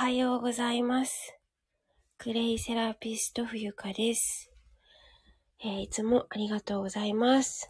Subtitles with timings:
[0.00, 1.36] はようございます。
[2.16, 4.50] クレイセラピスト冬香です、
[5.62, 7.68] えーいつもありがとうございます。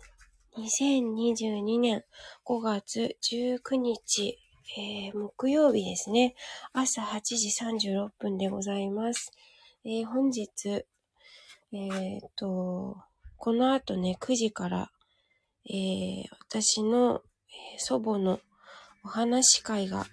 [0.57, 2.05] 2022年
[2.47, 4.39] 5月19日、
[4.79, 6.37] えー木曜日ですね。
[6.73, 7.49] 朝8時
[7.89, 9.33] 36分でございます。
[9.85, 10.85] えー本日、
[11.73, 12.97] えっと、
[13.39, 14.93] この後ね、9時から、
[15.69, 17.23] え私の、
[17.75, 18.39] え祖母の
[19.03, 20.07] お話会が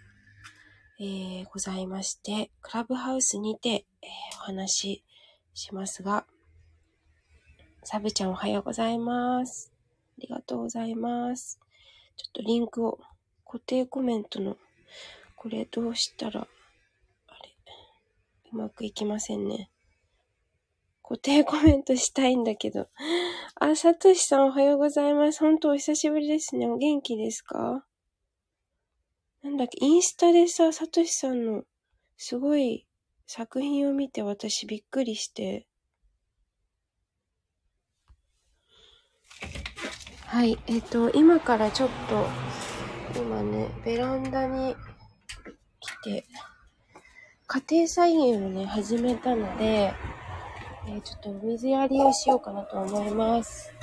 [0.99, 5.03] えーございまして、クラブハウスにて、えーお話し
[5.53, 6.25] しますが、
[7.83, 9.71] サブちゃんおはようございます。
[10.17, 11.59] ありがとうございます。
[12.15, 12.99] ちょっとリンクを、
[13.45, 14.57] 固定コメントの、
[15.35, 16.47] これどうしたら、
[17.27, 17.49] あれ、
[18.51, 19.69] うまくいきませんね。
[21.03, 22.87] 固定コメントしたいんだけど。
[23.55, 25.39] あ、さとしさんおはようございます。
[25.41, 26.67] 本当お久しぶりですね。
[26.67, 27.86] お元気ですか？
[29.43, 31.63] なんだっけ、インスタでさ、さとしさんの
[32.17, 32.85] すごい
[33.25, 35.67] 作品を見て私びっくりして。
[40.25, 42.27] はい、えっ、と、今からちょっと、
[43.19, 44.75] 今ね、ベランダに
[45.79, 46.25] 来て、
[47.45, 49.93] 家庭菜園をね、始めたので、
[50.87, 53.73] えーちょっと水やりをしようかなと思います。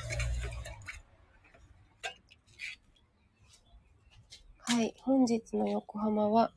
[4.58, 6.50] はい、本日の横浜は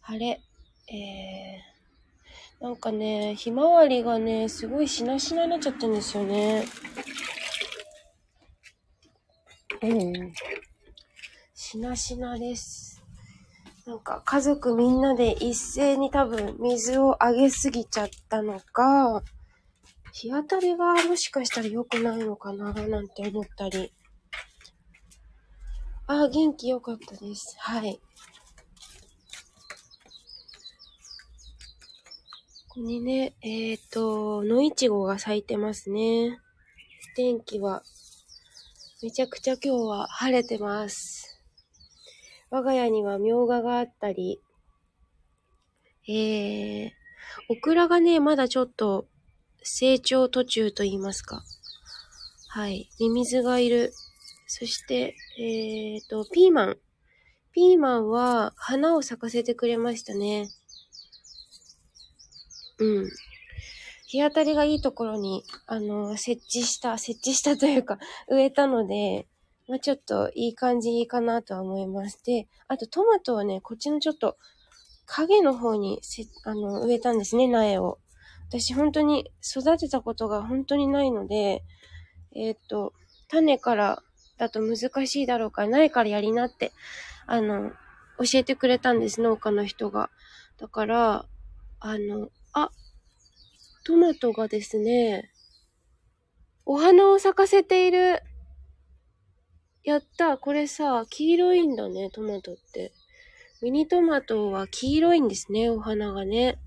[0.00, 0.40] 晴れ。
[0.86, 6.64] えー、なんかね、ひまわりがね、すごいしなしなになっちゃってるんですよね。
[9.82, 10.32] うん。
[11.52, 13.02] しなしなです。
[13.86, 19.24] なんか家族みんなで一斉に多分水をあげすぎちゃったのか、
[20.12, 23.92] 日当たりがもしかしたら良くないのかななんて思ったり。
[26.06, 27.56] あ、元気良かったです。
[27.58, 27.98] はい。
[32.68, 36.38] ここにね、えっ、と、野いちごが咲いてますね。
[37.16, 37.82] 天気は、
[39.02, 41.40] めちゃくちゃ今日は晴れてます。
[42.50, 44.40] 我が家にはみょうががあったり、
[46.06, 46.90] えー、
[47.48, 49.06] オクラがね、まだちょっと
[49.62, 51.42] 成長途中と言いますか。
[52.48, 52.90] はい。
[53.00, 53.94] ミミズがいる。
[54.56, 56.76] そして、えっ、と、ピーマン。
[57.50, 60.48] ピーマンは花を咲かせてくれましたね。
[62.78, 63.08] うん。
[64.06, 67.98] 日当たりがいいところに、あの、設置した、設置したというか、
[68.30, 69.26] 植えたので、
[69.66, 72.22] まあ、ちょっといい感じかなとは思います。
[72.24, 74.36] で、あとトマトはね、こっちのちょっと
[75.06, 77.98] 影の方にせあの植えたんですね、苗を。
[78.50, 81.64] 私本当に育てたことが本当にないので、
[82.36, 82.92] えっ、と、
[83.26, 84.02] 種から
[84.38, 86.72] だと難しいだろうから、苗からやりなって、
[87.26, 87.70] あの、
[88.18, 90.10] 教えてくれたんです、農家の人が。
[90.58, 91.26] だから、
[91.80, 92.70] あの、あ、
[93.84, 95.30] トマトがですね、
[96.64, 98.22] お花を咲かせている。
[99.82, 102.92] やった、これさ、黄色いんだね、トマトって。
[103.60, 106.58] ミニトマトは黄色いんですね、お花がね。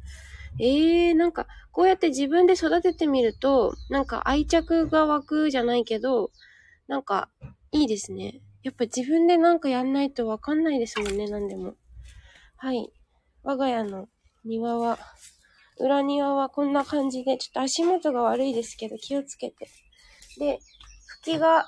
[0.59, 6.31] えー、なんか、こうやって自分で育ててみると、なんか愛着が湧くじゃないけど、
[6.87, 7.29] なんか、
[7.71, 8.41] いいですね。
[8.63, 11.75] やっぱ自分でなんかやんないとわかんないですもんね、なんでも。
[12.57, 12.91] はい。
[13.43, 14.07] 我が家の
[14.43, 14.97] 庭は、
[15.79, 19.69] 裏庭はこんな感じで、ちょっと足元が悪いですけど、気をつけて。
[20.39, 20.59] で、
[21.21, 21.65] 吹きが、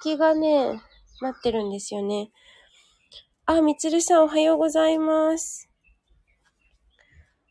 [0.00, 0.80] 吹きがね、
[1.20, 2.30] 待ってるんですよね。
[3.46, 5.68] あ、みつるさんおはようございます。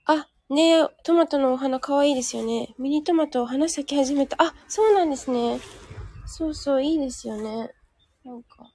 [0.05, 2.75] あ、ね、トマトのお花かわいいですよね。
[2.77, 4.37] ミニトマトお花咲き始めた。
[4.39, 5.59] あ、そうなんですね。
[6.27, 7.71] そうそう、いいですよね。
[8.23, 8.71] なんか。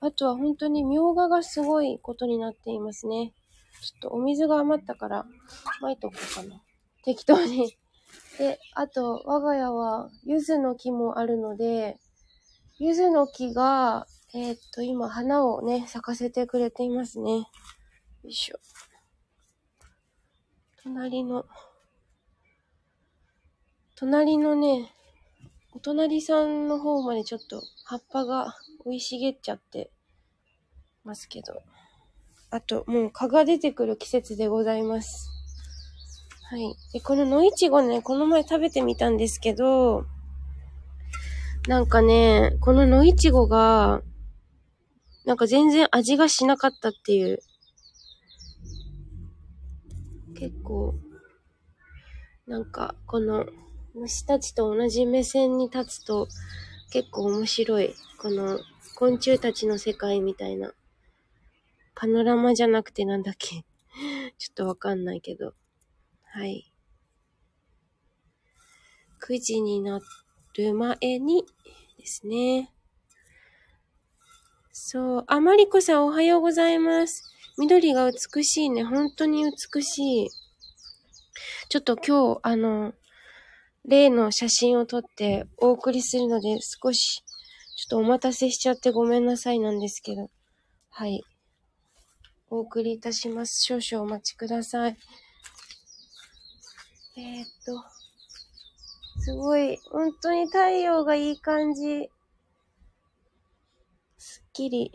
[0.00, 3.32] あとは本当にみょうががすごいことになっていますね。
[3.82, 5.26] ちょっとお水が余ったから、
[5.82, 6.62] 撒いとこうかな。
[7.04, 7.76] 適当に。
[8.38, 11.98] で、あと、我が家は、柚子の木もあるので、
[12.78, 17.32] 柚子の木が、えーっと、今、花をね、咲かせてくれていますね。
[17.32, 17.46] よ
[18.24, 18.58] いしょ。
[20.82, 21.46] 隣の、
[23.94, 24.95] 隣のね、
[25.76, 28.54] お隣さんの方までちょっと葉っぱが
[28.86, 29.90] 生い茂っちゃって
[31.04, 31.62] ますけど。
[32.48, 35.28] あと、もう蚊が出てくる季節でございます。
[36.44, 36.74] はい。
[36.94, 40.06] で、この野いちごね、この前食べてみたんですけど、
[41.68, 44.00] なんかね、この野いちごが、
[45.26, 47.40] なんか全然味がしなかったっていう。
[50.38, 50.94] 結構、
[52.46, 53.44] なんか、この
[53.98, 56.28] 虫たちと同じ目線に立つと、
[56.92, 57.94] 結構面白い。
[58.18, 58.60] この
[58.94, 60.74] 昆虫たちの世界みたいな。
[61.94, 63.64] パノラマじゃなくてなんだっけ？
[64.36, 65.54] ちょっとわかんないけど。
[66.24, 66.70] はい。
[69.26, 69.98] 9時にな
[70.54, 71.46] る前に
[71.96, 72.74] ですね。
[74.72, 75.24] そう。
[75.26, 77.24] あ、まりこさんおはようございます。
[77.56, 78.84] 緑が美しいね。
[78.84, 80.30] 本当に美しい。
[81.70, 82.92] ちょっと今日、あの、
[83.86, 87.22] 例の写真を撮ってお送りするので、少し、
[87.76, 90.28] ちょっとお待たせしちゃってごめんなさいなんですけど。
[90.90, 91.22] はい。
[92.50, 93.62] お送りいたします。
[93.62, 94.96] 少々お待ちください。
[97.16, 97.84] えー、っと、
[99.20, 102.10] すごい、本当に太陽がいい感じ。
[104.18, 104.90] すっきり。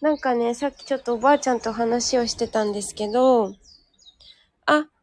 [0.00, 3.52] なんかね、さっきちょっとおばあちゃんと話をしてたんですけど、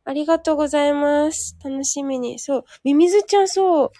[0.08, 1.58] あ、りがとうございます。
[1.64, 2.38] 楽しみに。
[2.38, 3.92] そう、ミミズちゃんそう。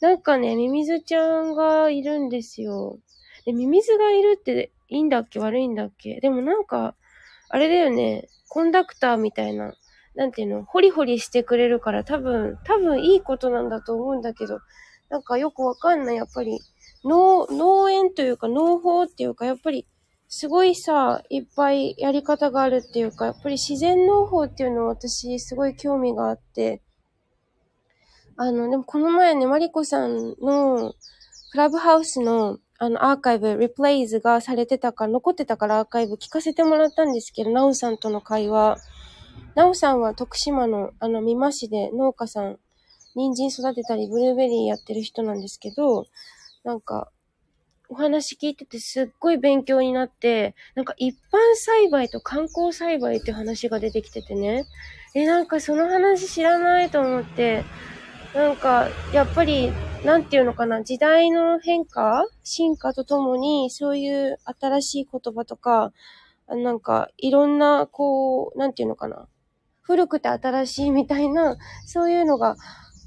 [0.00, 2.98] なんかね、ミミズちゃんがいるんですよ。
[3.46, 5.38] で、ミミズがいるっていいんだっけ？
[5.38, 6.20] 悪いんだっけ？
[6.20, 6.96] でもなんか、
[7.48, 9.72] あれだよね、コンダクターみたいな、
[10.16, 14.58] なんていうの、ホリホリしてくれるから多分、多分いいことなんだと思うんだけど、
[15.10, 16.16] なんかよくわかんない。
[16.16, 16.58] やっぱり、
[17.04, 19.86] 農、農園というか農法っていうか、やっぱり、
[20.34, 26.80] すごいさ、いっぱいやり方があるっていうか、やっぱり自然農法っていうのを私すごい興味があって、
[28.38, 30.94] あの、でもこの前ね、マリコさんの
[31.50, 38.78] クラブハウスのあの、アーカイブ、リプレイズがされてたから、残ってたからアーカイブ聞かせてもらったんですけど、ナオさんとの会話。
[39.54, 42.58] ナオさんは徳島の、あの、美馬市で農家さん、
[43.14, 46.06] 人参育てたり、ブルーベリーやってる人なんですけど、
[46.64, 47.10] なんか、
[47.92, 54.64] お話聞いててすっごい勉強になって、なんか一般栽培と観光栽培って話が出てきててね。
[55.14, 57.64] え、なんかその話知らないと思って、
[58.34, 59.70] なんか、やっぱり、
[60.06, 65.92] なんていうのかな、時代の変化進化とともに、そういう新しい言葉とか、
[66.48, 69.28] なんか、いろんな、こう、なんていうのかな、
[69.82, 72.56] 古くて新しいみたいな、そういうのが、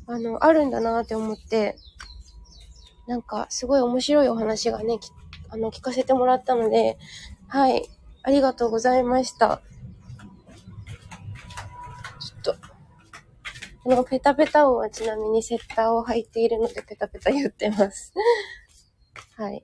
[0.06, 1.76] あの、あるんだなって思って、
[3.08, 5.00] なんか、すごい面白いお話がね、
[5.50, 6.98] あの、聞かせてもらったので、
[7.48, 7.88] はい、
[8.24, 9.62] ありがとうございました。
[13.86, 18.12] このペタペタ音はちなみに雪駄を履いているのでペタペタ言ってます。
[19.38, 19.64] はい。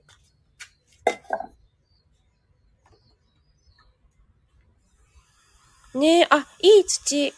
[5.94, 7.34] ねえ、あ、いい土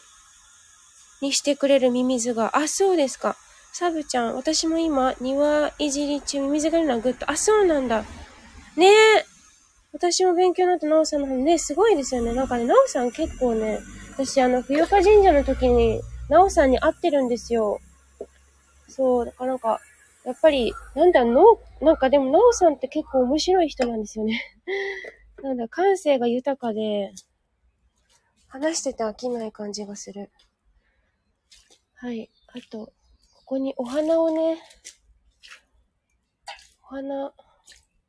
[1.21, 2.55] にしてくれるミミズが。
[2.55, 3.35] あ、そうですか。
[3.77, 7.29] サブちゃん、私も今、庭いじり中、ミミズがいるのはグッド。
[7.29, 8.05] あ、そうなんだ。
[8.77, 9.25] ねえ。
[9.91, 12.33] 私も勉強になったナオさんの方ね、すごいですよね。
[12.33, 13.81] なんかね、ナオさん結構ね、
[14.13, 15.99] 私あの、冬岡神社の時に
[16.29, 17.81] なおさんに会ってるんですよ。
[18.87, 19.81] そう、だからなんか、
[20.23, 24.41] やっぱり、なんだ、の、なんかでも、なおさんって結構面白い人なんですよね。
[25.43, 27.11] なんだ、感性が豊かで、
[28.47, 30.31] 話してて飽きない感じがする。
[31.95, 32.29] はい。
[32.47, 32.93] あと、
[33.45, 34.57] ここにお花をね、
[36.83, 37.31] お花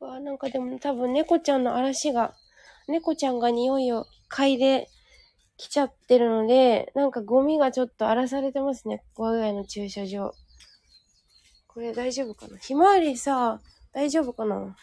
[0.00, 2.35] は、なんかでも多分猫ちゃんの嵐が、
[2.88, 4.88] 猫ちゃんが匂いを嗅いで
[5.59, 9.05] 来ちゃってるので、なんかゴミがちょっと荒らされてますね。
[9.15, 10.33] 我が家の駐車場。
[11.67, 12.56] これ大丈夫かな？
[12.56, 13.61] ひまわりさ、
[13.93, 14.75] 大丈夫かな？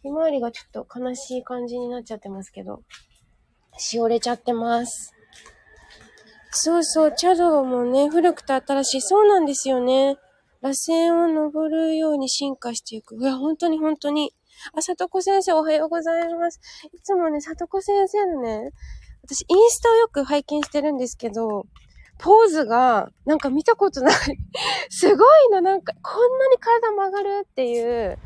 [0.00, 2.84] ひまわりがちょっと悲しい感じになっちゃってますけど。
[3.78, 5.12] しおれちゃってます。
[6.50, 9.00] そうそう、茶道もね、古くて新しい。
[9.02, 10.16] そうなんですよね。
[10.62, 13.16] 螺旋を登るように進化していく。
[13.16, 14.32] いや、本当に本当に。
[14.74, 16.60] あ、里子先生おはようございます。
[16.92, 18.70] いつもね、里子先生のね、
[19.22, 21.66] 私、インスタをよく拝見してるんですけど、
[22.18, 24.14] ポーズが、なんか見たことない
[24.88, 28.18] すごいの、なんか、こんなに体曲がるっていう、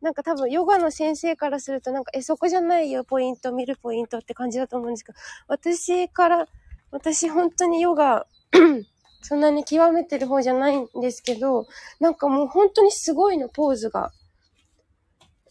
[0.00, 6.48] なんか多分ヨガの先生からするとなんか、え、そこじゃないよ、ポイント、見るポイントって感じだと思うんですけど、私から、
[6.90, 8.26] 私本当にヨガ
[9.22, 11.66] そんなに極めてる方じゃないんですけど、
[12.00, 14.10] なんかもう本当にすごいの、ポーズが。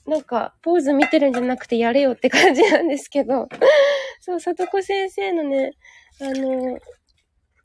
[0.07, 3.49] なんか、ポーズ見てるんじゃなくてやれよって感じなんですけど。
[4.21, 5.73] そう、里子先生のね、
[6.21, 6.79] あの、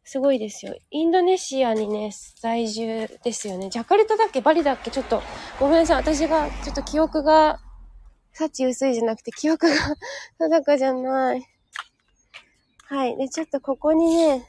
[0.05, 0.75] すごいですよ。
[0.91, 2.11] インドネシアにね、
[2.41, 3.71] 在住ですよね。
[3.71, 4.41] ジャカルタだっけ？
[4.41, 4.91] バリだっけ？
[4.91, 5.23] ちょっと、
[5.61, 5.97] ごめんなさい。
[5.99, 7.61] 私が、ちょっと記憶が、
[8.33, 9.75] 幸薄いじゃなくて、記憶が
[10.39, 11.52] 定かじゃない。
[12.83, 13.17] はい。
[13.17, 14.47] で、ちょっとここにね、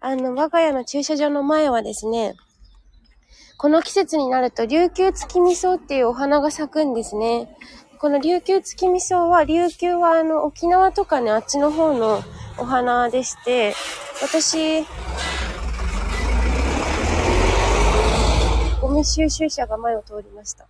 [0.00, 2.34] あの、我が家の駐車場の前はですね、
[3.56, 7.54] この季節になると琉球月味噌っていうお花が咲くんですね。
[7.98, 12.22] この琉球月味噌は、琉球はあの沖縄とかね、あっちの方の
[12.56, 13.74] お花でして、
[14.22, 14.86] 私、
[18.80, 20.66] ゴミ収集車が前を通りました。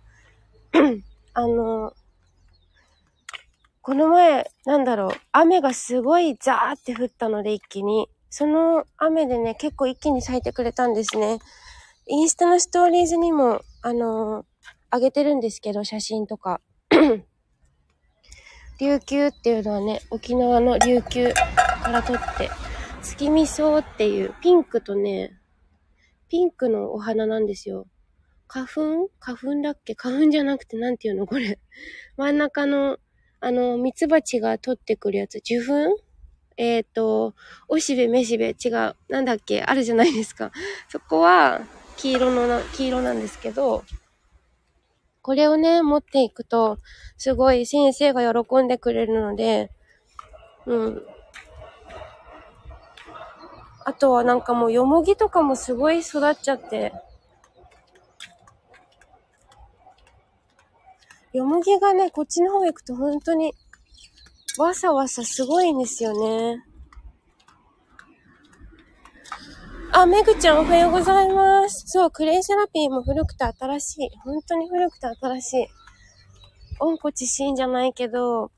[1.33, 1.93] あの、
[3.83, 8.07] この前、なんだろう、雨がすごいザーって降ったので一気に。
[8.29, 11.39] その雨でね、結構一気に咲いてくれたんですね。
[12.07, 16.61] インスタのストーリーズにも、あのー、上げてるんですけど、写真とか。
[18.79, 22.49] 琉球っていうのはね、沖縄の琉球から撮って、
[23.01, 25.33] 月見草っていうピンクとね、
[26.29, 27.87] ピンクのお花なんですよ。
[28.47, 29.09] 花粉？
[29.19, 29.95] 花粉だっけ？
[29.95, 31.59] 花粉じゃなくてなんていうのこれ。
[32.15, 32.97] 真ん中の、
[33.43, 35.39] あの、ミツバチが取ってくるやつ。
[35.39, 35.97] 受粉？
[36.57, 37.33] えっ、ー、と、
[37.67, 38.95] おしべ、めしべ、違う。
[39.09, 39.63] なんだっけ？
[39.63, 40.51] あるじゃないですか。
[40.89, 41.61] そこは、
[41.97, 43.83] 黄色のな、黄色なんですけど、
[45.23, 46.77] これをね、持っていくと、
[47.17, 49.71] すごい先生が喜んでくれるので、
[50.67, 51.03] うん。
[53.83, 56.93] あとはなんかもう、よもぎとかもすごい育っちゃって、
[61.33, 63.53] よもぎがね、こっちの方行くと本当に、
[64.57, 66.65] わさわさすごいんですよね。
[69.93, 71.83] あ、めぐちゃんおはようございます。
[71.87, 74.09] そう、クレイセラピーも古くて新しい。
[74.25, 75.67] 本当に古くて新しい。
[76.79, 78.51] 温故知新じゃないけど、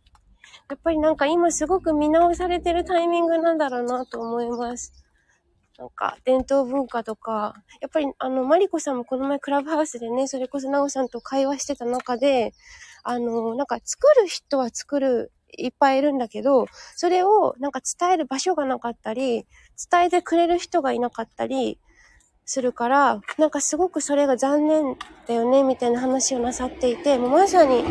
[0.70, 5.03] やっぱりなんか今すごく見直されてるタイミングなんだろうなと思います。
[5.78, 12.54] なんか、伝統文化とか、やっぱりあの、マリコさんもこの前クラブハウスでね、それこそナオさんと会話してた中で、
[13.04, 16.66] あの、なんか作る人は作る、いっぱいいるんだけど、
[16.96, 19.46] それをなんか伝える場所がなかったり、
[19.92, 21.80] 伝えてくれる人がいなかったり
[22.46, 27.84] するから、なんかすごくそれが残念だよね、みたいな話をなさっていて、もうまさに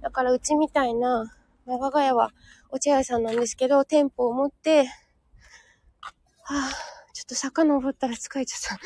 [0.00, 1.30] だからうちみたいな、
[1.66, 2.30] 我が家は
[2.70, 4.88] お茶屋さんなんですけど、店舗を持って、
[6.48, 6.70] あ、
[7.12, 8.78] ちょっと坂登ったら疲れちゃっ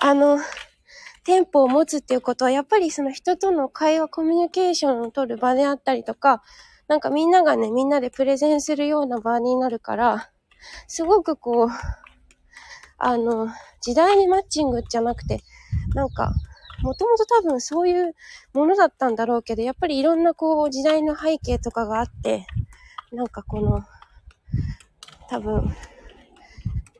[0.00, 0.06] た。
[0.08, 0.38] あの、
[1.24, 6.42] 店舗を持つっていうことは、やっぱりその人との会話、コミュニケーションを取る場であったりとか、
[6.86, 10.30] なんかみんながね、みんなでプレゼンするような場になるから、
[10.86, 11.68] すごくこう、
[12.98, 13.48] あの、
[13.80, 15.40] 時代にマッチングじゃなくて、
[15.94, 16.32] なんか、
[16.82, 18.14] もともと多分そういう
[18.52, 22.46] ものだったんだろうけど、やっぱりいろんなこう時代の背景とかがあって、
[23.12, 23.82] なんかこの、
[25.30, 25.74] 多分、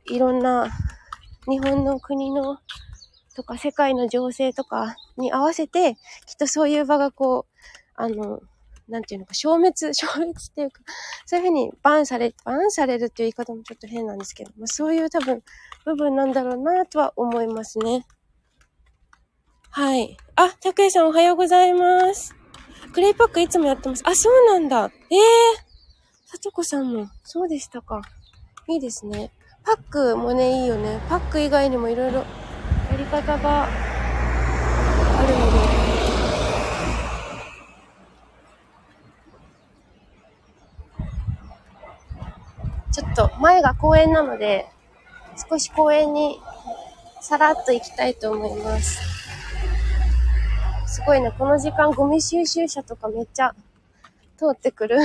[0.07, 0.71] いろんな
[1.47, 2.59] 日本の国の
[3.35, 5.95] とか世界の情勢とかに合わせて、
[6.27, 7.55] きっとそういう場がこう、
[7.97, 8.41] あの、
[8.89, 10.83] なんていうのか、消滅、 消滅っていうか、
[11.27, 15.43] そういうふうにバンされ、バンされるっていう言い方もちょっと変なんですけど、まあ、そういう多分
[15.85, 18.07] 部分なんだろうなとは思いますね。
[19.71, 20.17] はい。
[20.37, 22.35] あ、たくやさんおはようございます。
[22.93, 24.03] クレイパックいつもやってます。
[24.07, 24.91] あ、そうなんだ。
[25.11, 26.31] ええー。
[26.31, 28.01] さとこさんも、そうでしたか。
[28.69, 29.33] いいですね。
[29.65, 31.01] パックもね、いいよね。
[31.09, 32.27] パック以外にもいろいろや
[32.99, 33.67] り方があ
[35.27, 35.75] るので、
[42.93, 44.67] ちょっと前が公園なので、
[45.49, 46.41] 少し公園に
[47.23, 49.01] さらっと行きたいと思います。
[50.87, 53.55] すごいね、この時間ゴミ収集車とかめっちゃ
[54.37, 54.99] 通ってくる。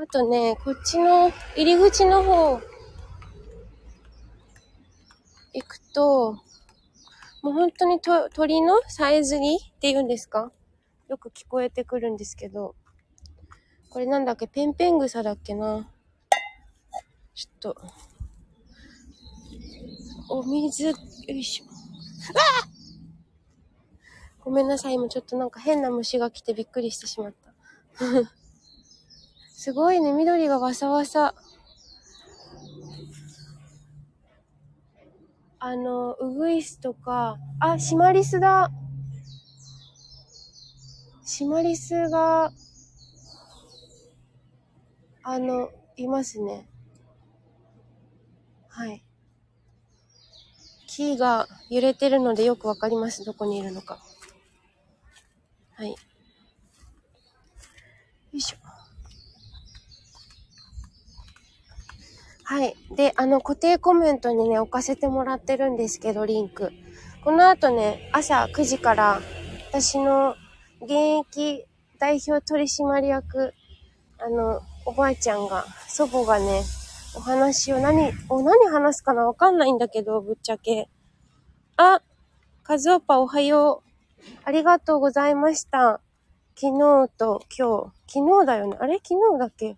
[0.00, 2.60] あとね、こっちの入り口の方
[5.52, 6.34] 行くと、
[7.42, 10.52] もう本当にと鳥のさえずりって言うんですか？
[11.08, 12.76] よく聞こえてくるんですけど、
[13.90, 14.46] これなんだっけ？
[14.46, 15.90] ペンペン草だっけな？
[17.34, 17.76] ちょっと。
[20.28, 20.94] お水、よ
[21.26, 21.64] いしょ。
[21.64, 22.68] あ
[24.44, 24.94] ごめんなさい。
[24.94, 27.52] 今ちょっとなんか変な虫が来てびっくりしてしまった。
[29.58, 30.12] すごいね。
[30.12, 31.34] 緑がわさわさ。
[35.58, 38.70] あの、ウグイスとか、あ、シマリスだ。
[41.24, 42.52] シマリスが、
[45.24, 46.68] あの、いますね。
[48.68, 49.02] はい。
[50.86, 53.24] 木が揺れてるのでよくわかります。
[53.24, 53.98] どこにいるのか。
[55.74, 55.90] はい。
[55.90, 55.96] よ
[58.32, 58.67] いしょ。
[62.48, 62.74] はい。
[62.96, 66.72] で、あの、固定コメントにね、置かせてもらってるんですけど、リンク。
[67.22, 69.20] この後ね、朝9時から、
[69.68, 70.34] 私の
[70.80, 70.92] 現
[71.28, 71.66] 役
[71.98, 73.52] 代表取締役、
[74.18, 76.62] あの、おばあちゃんが、祖母がね、
[77.14, 80.88] お話を何、お、何話すかなわかんないんだけど、ぶっちゃけ。
[81.76, 82.00] あ、
[82.62, 84.22] カズオパおはよう。
[84.44, 86.00] ありがとうございました。
[86.56, 88.14] 昨日と今日。
[88.20, 88.78] 昨日だよね。
[88.80, 89.02] あれ？
[89.06, 89.76] 昨日だっけ？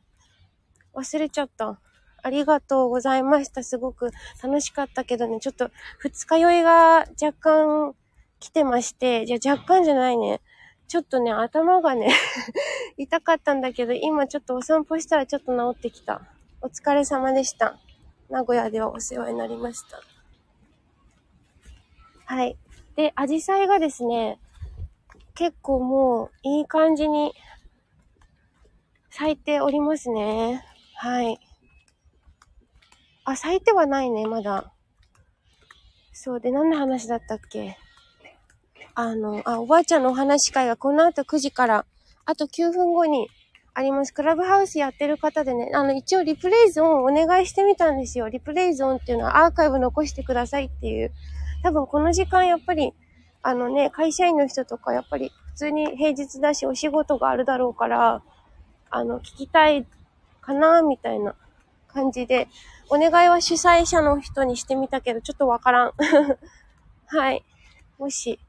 [0.95, 1.81] 忘れちゃった。
[2.23, 3.63] ありがとうございました。
[3.63, 4.11] すごく
[4.43, 7.95] 楽しかったけどね、ちょっと二日酔いが若干
[8.39, 10.41] 来てまして、じゃ若干じゃないね。
[10.89, 12.13] ちょっとね、頭がね
[12.99, 16.23] 痛かったんだけど、今ちょっとお散歩したらちょっと治ってきた。
[16.63, 17.79] お疲れ様でした。
[18.29, 20.01] 名古屋ではお世話になりました。
[22.25, 22.57] はい。
[22.97, 24.39] で、アジサイがですね、
[25.35, 27.33] 結構もういい感じに
[29.11, 30.65] 咲いておりますね。
[30.95, 31.41] はい。
[33.31, 34.73] あ、咲いてはないね、まだ。
[36.13, 37.77] そうで、何の話だったっけ？
[38.95, 41.87] あの、あ、おばあちゃんのお話会がこの後9時から、
[42.27, 43.29] あと9分後に
[43.73, 44.13] あります。
[44.13, 48.29] クラブハウスやってる方でね、あの、一応リプレイゾーンをお願いしてみたんですよ。
[48.29, 51.13] リプレイゾーンっていうのはアーカイブ残してくださいっていう。
[51.63, 52.93] 多分この時間やっぱり、
[53.43, 58.23] あのね、会社員の人とかやっぱり普通に平日だしお仕事があるだろうから、
[58.91, 59.87] あの、聞きたい
[60.41, 61.35] かな、みたいな
[61.89, 62.49] 感じで、
[62.91, 65.93] お願いは主催者の人にしてみたけど、ちょっとわからん。
[67.07, 67.45] はい。
[67.99, 68.41] もし、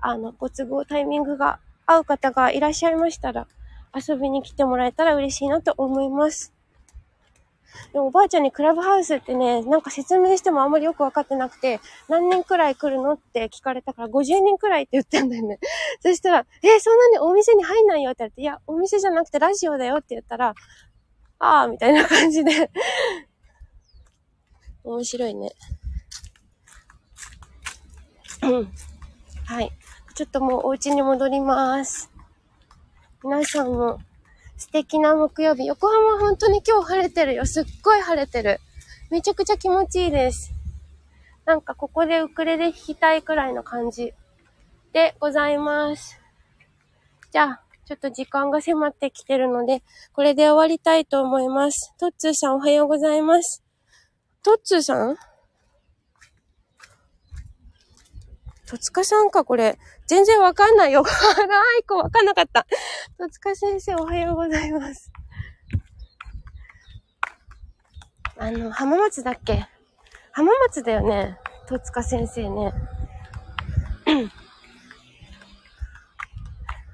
[0.00, 3.46] あの、ご都合タイミングが合う方がいらっしゃいましたら、
[3.94, 6.52] 遊びに来てもらえたら嬉しいなと思います。
[7.92, 15.60] でもおばあちゃんにクラブハウスってね、なんか説明してもあんまりよくわかってなくて、何人くらい来るのって聞かれたから、50人くらいって言ったんだよね。
[16.02, 20.54] そしたら、えそんなにお店に入んないよって言われて、いや、お店じゃなくてラジオだよって言ったら、
[21.38, 22.70] ああ、みたいな感じで
[24.84, 25.52] 面白いね。
[28.42, 28.72] うん。
[29.46, 29.72] はい。
[30.14, 32.10] ちょっともうお家に戻ります。
[33.22, 33.98] 皆さんも
[34.56, 35.64] 素敵な木曜日。
[35.66, 37.46] 横浜本当に今日晴れてるよ。
[37.46, 38.60] すっごい晴れてる。
[39.10, 40.52] めちゃくちゃ気持ちいいです。
[41.46, 44.12] なんかここでウクレレ弾きたいくらいの感じ
[44.92, 46.20] でございます。
[47.32, 51.94] じゃあ、ちょっと時間が迫ってきてるので、これで終わりたいと思います。
[51.98, 53.63] トッツーさんおはようございます。
[54.44, 55.16] トッツーさん？
[58.66, 59.78] 戸塚さんか、これ。
[60.06, 61.00] 全然わかんないよ。
[61.00, 62.66] あら、アイコわかんなかった。
[63.18, 65.10] 戸塚先生、おはようございます。
[68.36, 69.66] あの、浜松だっけ？
[70.32, 71.38] 浜松だよね。
[71.66, 72.74] 戸塚先生ね。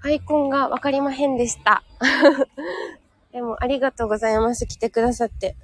[0.05, 1.83] アイコンがわかりまへんでした。
[3.33, 4.69] でも、ありがとうございます。
[4.69, 5.57] 来てくださって。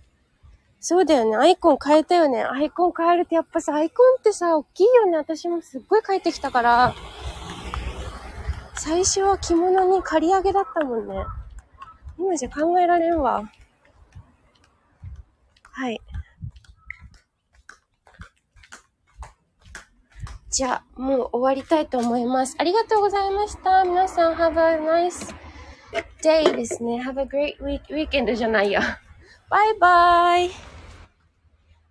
[0.88, 1.37] そうだよね。
[1.37, 2.44] アイコン変えたよね。
[2.44, 5.16] アイコン変えるってやっぱさ、アイコンってさ、大きいよね。
[5.16, 6.94] 私もすっごい変えてきたから。
[8.77, 11.25] 最初は着物に刈り上げだったもんね。
[12.16, 13.51] 今じゃ考えられんわ。
[15.72, 16.01] はい。
[20.51, 22.55] じゃあ、もう終わりたいと思います。
[22.61, 23.83] ありがとうございました。
[23.83, 25.35] 皆さん、have a nice
[26.22, 27.03] day ですね。
[27.03, 28.81] have a great week, weekend じゃないや。
[29.51, 30.75] バイバイ。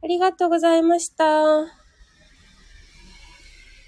[0.05, 1.84] ありがとうございました。